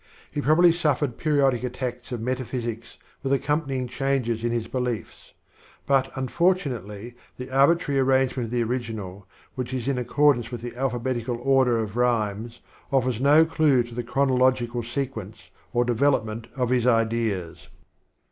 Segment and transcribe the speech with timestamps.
[0.31, 5.33] He probably suffered periodic attacks of metaphysics with accompanying changes in his beliefs;
[5.85, 10.75] but unfortunately the arbi trary arrangement of the original, which is in accordance with the
[10.75, 12.61] alphabetical order of rhymes,
[12.91, 17.69] offers no clue to the chronological sequence or development of his ideas.